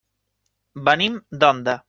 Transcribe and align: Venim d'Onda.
Venim 0.89 1.21
d'Onda. 1.45 1.79